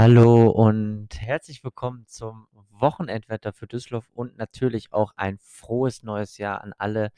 Hallo 0.00 0.48
und 0.48 1.08
herzlich 1.18 1.64
willkommen 1.64 2.04
zum 2.06 2.46
Wochenendwetter 2.70 3.52
für 3.52 3.66
Düsseldorf 3.66 4.08
und 4.14 4.38
natürlich 4.38 4.92
auch 4.92 5.12
ein 5.16 5.40
frohes 5.42 6.04
neues 6.04 6.38
Jahr 6.38 6.62
an 6.62 6.72
alle, 6.78 7.10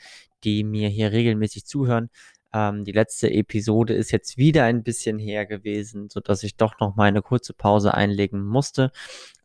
die 0.44 0.64
mir 0.64 0.88
hier 0.88 1.12
regelmäßig 1.12 1.66
zuhören. 1.66 2.08
Ähm, 2.54 2.86
die 2.86 2.92
letzte 2.92 3.30
Episode 3.30 3.92
ist 3.92 4.12
jetzt 4.12 4.38
wieder 4.38 4.64
ein 4.64 4.82
bisschen 4.82 5.18
her 5.18 5.44
gewesen, 5.44 6.08
sodass 6.08 6.42
ich 6.42 6.56
doch 6.56 6.80
noch 6.80 6.96
mal 6.96 7.04
eine 7.04 7.20
kurze 7.20 7.52
Pause 7.52 7.92
einlegen 7.92 8.40
musste. 8.40 8.92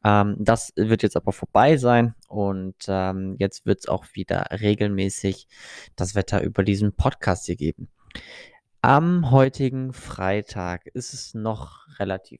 Ähm, 0.05 0.37
das 0.39 0.71
wird 0.77 1.03
jetzt 1.03 1.17
aber 1.17 1.33
vorbei 1.33 1.75
sein 1.75 2.15
und 2.29 2.85
ähm, 2.87 3.35
jetzt 3.37 3.65
wird 3.65 3.79
es 3.79 3.89
auch 3.89 4.05
wieder 4.13 4.47
regelmäßig 4.61 5.49
das 5.97 6.15
Wetter 6.15 6.41
über 6.41 6.63
diesen 6.63 6.93
Podcast 6.93 7.47
hier 7.47 7.57
geben. 7.57 7.89
Am 8.79 9.31
heutigen 9.31 9.91
Freitag 9.91 10.85
ist 10.85 11.13
es 11.13 11.33
noch 11.33 11.85
relativ 11.99 12.39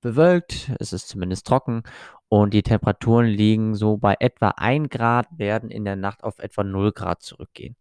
bewölkt, 0.00 0.72
es 0.80 0.92
ist 0.92 1.08
zumindest 1.08 1.46
trocken 1.46 1.82
und 2.28 2.52
die 2.52 2.62
Temperaturen 2.62 3.26
liegen 3.26 3.74
so 3.74 3.96
bei 3.96 4.16
etwa 4.18 4.48
1 4.56 4.88
Grad, 4.88 5.26
werden 5.36 5.70
in 5.70 5.84
der 5.84 5.96
Nacht 5.96 6.24
auf 6.24 6.38
etwa 6.38 6.64
0 6.64 6.92
Grad 6.92 7.22
zurückgehen. 7.22 7.76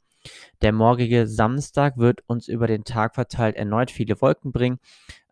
Der 0.61 0.71
morgige 0.71 1.27
Samstag 1.27 1.97
wird 1.97 2.23
uns 2.27 2.47
über 2.47 2.67
den 2.67 2.83
Tag 2.83 3.15
verteilt 3.15 3.55
erneut 3.55 3.91
viele 3.91 4.19
Wolken 4.21 4.51
bringen. 4.51 4.79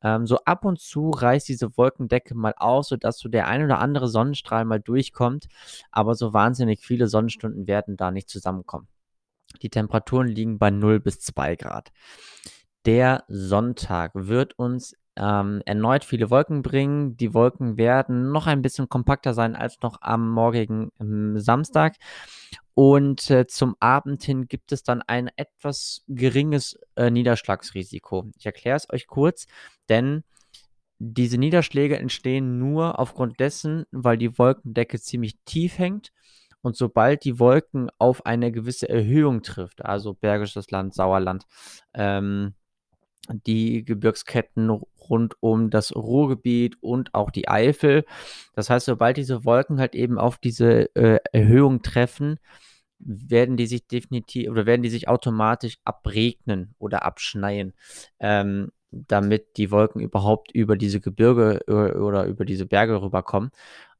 Ähm, 0.04 0.28
so 0.28 0.38
ab 0.46 0.66
und 0.66 0.80
zu 0.80 1.10
reißt 1.10 1.48
diese 1.48 1.78
Wolkendecke 1.78 2.36
mal 2.36 2.54
aus, 2.58 2.90
sodass 2.90 3.18
so 3.18 3.30
der 3.30 3.48
ein 3.48 3.64
oder 3.64 3.80
andere 3.80 4.08
Sonnenstrahl 4.08 4.66
mal 4.66 4.80
durchkommt, 4.80 5.48
aber 5.92 6.16
so 6.16 6.34
wahnsinnig 6.34 6.80
viele 6.82 7.08
Sonnenstunden 7.08 7.68
werden 7.68 7.98
da 7.98 8.12
nicht 8.12 8.30
zusammenkommen. 8.30 8.88
Die 9.62 9.70
Temperaturen 9.70 10.28
liegen 10.28 10.60
bei 10.60 10.72
0 10.72 11.00
bis 11.00 11.20
2 11.20 11.56
Grad. 11.56 11.92
Der 12.86 13.24
Sonntag 13.28 14.12
wird 14.14 14.60
uns 14.60 14.94
ähm, 15.16 15.62
erneut 15.66 16.04
viele 16.04 16.30
Wolken 16.30 16.62
bringen. 16.62 17.18
Die 17.18 17.34
Wolken 17.34 17.78
werden 17.78 18.32
noch 18.32 18.48
ein 18.48 18.62
bisschen 18.62 18.90
kompakter 18.90 19.34
sein 19.34 19.56
als 19.56 19.80
noch 19.82 19.98
am 20.02 20.30
morgigen 20.30 20.92
ähm, 21.00 21.40
Samstag. 21.40 21.96
Und 22.76 23.30
äh, 23.30 23.46
zum 23.46 23.76
Abend 23.80 24.24
hin 24.24 24.48
gibt 24.48 24.72
es 24.72 24.84
dann 24.84 25.02
ein 25.04 25.30
etwas 25.36 26.04
geringes 26.08 26.80
äh, 26.96 27.12
Niederschlagsrisiko. 27.12 28.32
Ich 28.38 28.46
erkläre 28.46 28.78
es 28.78 28.90
euch 28.90 29.06
kurz, 29.06 29.46
denn 29.90 30.24
diese 30.98 31.38
Niederschläge 31.38 31.98
entstehen 31.98 32.58
nur 32.58 32.98
aufgrund 33.00 33.40
dessen, 33.40 33.86
weil 33.92 34.18
die 34.18 34.38
Wolkendecke 34.38 35.00
ziemlich 35.00 35.38
tief 35.46 35.78
hängt. 35.78 36.12
Und 36.62 36.78
sobald 36.78 37.26
die 37.26 37.40
Wolken 37.40 37.90
auf 37.98 38.26
eine 38.26 38.52
gewisse 38.52 38.88
Erhöhung 38.88 39.44
trifft, 39.44 39.84
also 39.84 40.14
Bergisches 40.14 40.72
Land, 40.72 40.94
Sauerland, 40.94 41.46
ähm, 41.94 42.54
die 43.30 43.86
Gebirgsketten 43.86 44.70
rund 44.70 45.36
um 45.40 45.70
das 45.70 45.96
Ruhrgebiet 45.96 46.82
und 46.82 47.14
auch 47.14 47.32
die 47.32 47.48
Eifel. 47.48 48.06
Das 48.54 48.70
heißt, 48.70 48.86
sobald 48.86 49.18
diese 49.18 49.46
Wolken 49.46 49.80
halt 49.80 49.96
eben 49.96 50.18
auf 50.18 50.38
diese 50.38 50.94
äh, 50.96 51.20
Erhöhung 51.32 51.82
treffen, 51.82 52.40
werden 53.00 53.58
die 53.58 53.68
sich 53.68 53.88
definitiv 53.88 54.50
oder 54.50 54.66
werden 54.66 54.84
die 54.84 54.90
sich 54.90 55.08
automatisch 55.08 55.78
abregnen 55.84 56.74
oder 56.80 57.04
abschneien, 57.04 57.74
ähm, 58.20 58.72
damit 58.92 59.58
die 59.58 59.72
Wolken 59.72 60.02
überhaupt 60.02 60.52
über 60.52 60.78
diese 60.78 61.02
Gebirge 61.02 61.62
oder, 61.68 61.96
äh, 61.96 62.00
oder 62.00 62.26
über 62.26 62.46
diese 62.46 62.66
Berge 62.66 63.02
rüberkommen. 63.02 63.52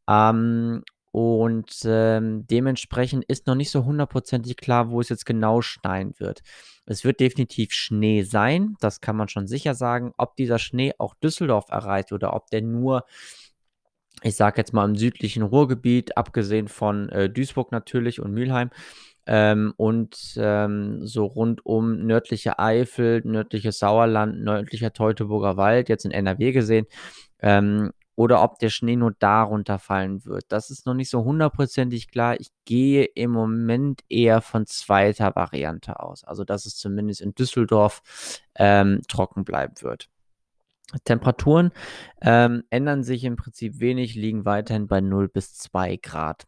Ähm, 0.08 0.84
und 1.14 1.84
ähm, 1.86 2.48
dementsprechend 2.48 3.24
ist 3.26 3.46
noch 3.46 3.54
nicht 3.54 3.70
so 3.70 3.86
hundertprozentig 3.86 4.58
klar, 4.58 4.90
wo 4.90 5.00
es 5.00 5.10
jetzt 5.10 5.28
genau 5.28 5.62
schneien 5.62 6.16
wird. 6.18 6.42
Es 6.88 7.04
wird 7.06 7.20
definitiv 7.20 7.72
Schnee 7.72 8.24
sein, 8.24 8.76
das 8.80 9.00
kann 9.00 9.16
man 9.16 9.28
schon 9.28 9.46
sicher 9.46 9.76
sagen. 9.76 10.14
Ob 10.18 10.36
dieser 10.36 10.58
Schnee 10.58 10.94
auch 10.98 11.14
Düsseldorf 11.14 11.70
erreicht 11.70 12.14
oder 12.14 12.34
ob 12.34 12.50
der 12.50 12.64
nur, 12.64 13.06
ich 14.24 14.36
sage 14.36 14.58
jetzt 14.58 14.74
mal 14.74 14.86
im 14.86 14.96
südlichen 14.96 15.44
Ruhrgebiet, 15.44 16.18
abgesehen 16.18 16.68
von 16.68 17.10
äh, 17.10 17.30
Duisburg 17.30 17.72
natürlich 17.72 18.20
und 18.20 18.34
Mülheim, 18.34 18.72
ähm, 19.28 19.76
und 19.78 20.18
ähm, 20.38 21.06
so 21.06 21.26
rund 21.26 21.64
um 21.64 22.08
nördliche 22.08 22.58
Eifel, 22.58 23.22
nördliches 23.24 23.78
Sauerland, 23.78 24.42
nördlicher 24.42 24.94
Teutoburger 24.94 25.58
Wald, 25.58 25.90
jetzt 25.90 26.06
in 26.06 26.12
NRW 26.12 26.54
gesehen, 26.54 26.88
ähm, 27.40 27.92
oder 28.16 28.44
ob 28.44 28.60
der 28.60 28.70
Schnee 28.70 28.96
nur 28.96 29.14
darunter 29.18 29.80
fallen 29.80 30.26
wird. 30.26 30.46
Das 30.50 30.70
ist 30.70 30.86
noch 30.86 30.94
nicht 30.94 31.10
so 31.10 31.24
hundertprozentig 31.24 32.10
klar. 32.10 32.40
Ich 32.40 32.50
gehe 32.66 33.06
im 33.06 33.32
Moment 33.32 34.02
eher 34.10 34.42
von 34.42 34.66
zweiter 34.66 35.36
Variante 35.36 36.00
aus. 36.00 36.24
Also, 36.24 36.44
dass 36.44 36.66
es 36.66 36.76
zumindest 36.76 37.22
in 37.22 37.34
Düsseldorf 37.34 38.02
ähm, 38.56 39.02
trocken 39.08 39.44
bleiben 39.44 39.76
wird. 39.82 40.10
Temperaturen 41.06 41.72
ähm, 42.22 42.64
ändern 42.70 43.04
sich 43.04 43.24
im 43.24 43.36
Prinzip 43.36 43.80
wenig, 43.80 44.14
liegen 44.16 44.46
weiterhin 44.46 44.88
bei 44.88 45.02
0 45.02 45.28
bis 45.28 45.56
2 45.56 45.98
Grad. 45.98 46.46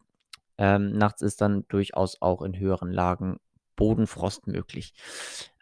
Ähm, 0.58 0.92
nachts 0.92 1.22
ist 1.22 1.40
dann 1.40 1.64
durchaus 1.68 2.22
auch 2.22 2.42
in 2.42 2.58
höheren 2.58 2.92
Lagen 2.92 3.38
Bodenfrost 3.74 4.46
möglich. 4.46 4.94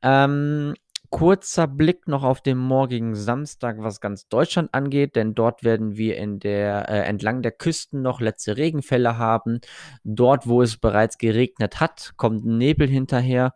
Ähm, 0.03 0.75
kurzer 1.15 1.69
Blick 1.69 2.09
noch 2.09 2.25
auf 2.25 2.41
den 2.41 2.59
morgigen 2.59 3.15
Samstag, 3.15 3.77
was 3.79 4.01
ganz 4.01 4.27
Deutschland 4.27 4.75
angeht, 4.75 5.15
denn 5.15 5.33
dort 5.33 5.63
werden 5.63 5.97
wir 5.97 6.17
in 6.17 6.41
der, 6.41 6.89
äh, 6.89 7.03
entlang 7.03 7.41
der 7.41 7.53
Küsten 7.53 8.03
noch 8.03 8.21
letzte 8.21 8.57
Regenfälle 8.57 9.17
haben. 9.17 9.61
Dort, 10.03 10.49
wo 10.49 10.61
es 10.61 10.77
bereits 10.77 11.17
geregnet 11.17 11.79
hat, 11.79 12.15
kommt 12.17 12.45
Nebel 12.45 12.89
hinterher. 12.89 13.55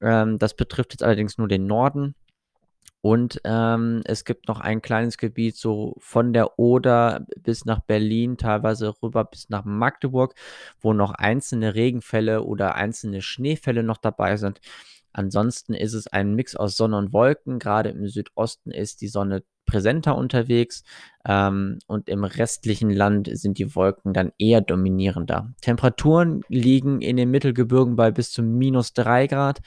Ähm, 0.00 0.38
das 0.38 0.56
betrifft 0.56 0.94
jetzt 0.94 1.02
allerdings 1.02 1.36
nur 1.36 1.46
den 1.46 1.66
Norden. 1.66 2.14
Und 3.02 3.38
ähm, 3.44 4.00
es 4.06 4.24
gibt 4.24 4.48
noch 4.48 4.60
ein 4.60 4.80
kleines 4.80 5.18
Gebiet, 5.18 5.56
so 5.56 5.96
von 5.98 6.32
der 6.32 6.58
Oder 6.58 7.26
bis 7.38 7.66
nach 7.66 7.80
Berlin, 7.80 8.38
teilweise 8.38 8.94
rüber 9.02 9.26
bis 9.26 9.50
nach 9.50 9.66
Magdeburg, 9.66 10.34
wo 10.80 10.94
noch 10.94 11.12
einzelne 11.12 11.74
Regenfälle 11.74 12.44
oder 12.44 12.76
einzelne 12.76 13.20
Schneefälle 13.20 13.82
noch 13.82 13.98
dabei 13.98 14.38
sind. 14.38 14.62
Ansonsten 15.14 15.74
ist 15.74 15.94
es 15.94 16.08
ein 16.08 16.34
Mix 16.34 16.56
aus 16.56 16.76
Sonne 16.76 16.98
und 16.98 17.12
Wolken. 17.12 17.58
Gerade 17.58 17.90
im 17.90 18.06
Südosten 18.08 18.70
ist 18.70 19.00
die 19.00 19.08
Sonne 19.08 19.44
präsenter 19.64 20.16
unterwegs 20.16 20.82
ähm, 21.24 21.78
und 21.86 22.08
im 22.08 22.24
restlichen 22.24 22.90
Land 22.90 23.30
sind 23.32 23.58
die 23.58 23.74
Wolken 23.74 24.12
dann 24.12 24.32
eher 24.38 24.60
dominierender. 24.60 25.54
Temperaturen 25.62 26.42
liegen 26.48 27.00
in 27.00 27.16
den 27.16 27.30
Mittelgebirgen 27.30 27.96
bei 27.96 28.10
bis 28.10 28.30
zu 28.30 28.42
minus 28.42 28.92
3 28.92 29.28
Grad. 29.28 29.60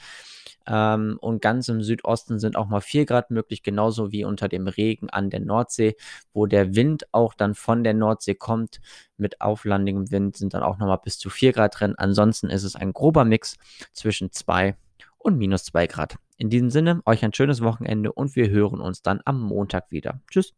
Ähm, 0.66 1.16
und 1.22 1.40
ganz 1.40 1.68
im 1.68 1.82
Südosten 1.82 2.38
sind 2.38 2.56
auch 2.56 2.68
mal 2.68 2.82
4 2.82 3.06
Grad 3.06 3.30
möglich, 3.30 3.62
genauso 3.62 4.12
wie 4.12 4.24
unter 4.24 4.48
dem 4.48 4.68
Regen 4.68 5.08
an 5.08 5.30
der 5.30 5.40
Nordsee, 5.40 5.96
wo 6.34 6.44
der 6.44 6.74
Wind 6.76 7.06
auch 7.12 7.32
dann 7.32 7.54
von 7.54 7.84
der 7.84 7.94
Nordsee 7.94 8.34
kommt. 8.34 8.80
Mit 9.16 9.40
auflandigem 9.40 10.10
Wind 10.10 10.36
sind 10.36 10.52
dann 10.52 10.62
auch 10.62 10.78
nochmal 10.78 11.00
bis 11.02 11.18
zu 11.18 11.30
4 11.30 11.54
Grad 11.54 11.80
drin. 11.80 11.94
Ansonsten 11.96 12.50
ist 12.50 12.64
es 12.64 12.76
ein 12.76 12.92
grober 12.92 13.24
Mix 13.24 13.56
zwischen 13.94 14.30
2 14.30 14.76
und 15.18 15.36
minus 15.36 15.64
2 15.64 15.86
Grad. 15.86 16.16
In 16.36 16.50
diesem 16.50 16.70
Sinne, 16.70 17.02
euch 17.04 17.24
ein 17.24 17.32
schönes 17.32 17.62
Wochenende 17.62 18.12
und 18.12 18.36
wir 18.36 18.48
hören 18.48 18.80
uns 18.80 19.02
dann 19.02 19.20
am 19.24 19.40
Montag 19.40 19.90
wieder. 19.90 20.20
Tschüss. 20.30 20.54